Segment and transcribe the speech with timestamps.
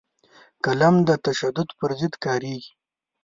[0.65, 2.71] قلم د تشدد پر ضد کارېږي